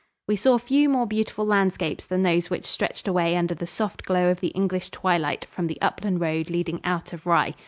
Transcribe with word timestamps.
We 0.27 0.35
saw 0.35 0.57
few 0.57 0.89
more 0.89 1.05
beautiful 1.05 1.45
landscapes 1.45 2.05
than 2.07 2.23
those 2.23 2.49
which 2.49 2.65
stretched 2.65 3.07
away 3.07 3.37
under 3.37 3.53
the 3.53 3.67
soft 3.67 4.01
glow 4.03 4.29
of 4.31 4.39
the 4.39 4.47
English 4.47 4.89
twilight 4.89 5.45
from 5.45 5.67
the 5.67 5.79
upland 5.79 6.19
road 6.19 6.49
leading 6.49 6.81
out 6.83 7.13
of 7.13 7.27
Rye. 7.27 7.53